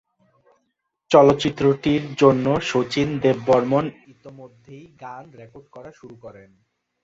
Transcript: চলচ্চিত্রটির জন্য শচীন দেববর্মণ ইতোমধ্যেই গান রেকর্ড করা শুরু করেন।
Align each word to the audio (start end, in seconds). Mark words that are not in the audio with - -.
চলচ্চিত্রটির 1.11 2.03
জন্য 2.15 2.45
শচীন 2.61 3.09
দেববর্মণ 3.23 3.85
ইতোমধ্যেই 4.13 4.85
গান 5.01 5.23
রেকর্ড 5.39 5.67
করা 5.75 5.91
শুরু 5.99 6.15
করেন। 6.15 6.49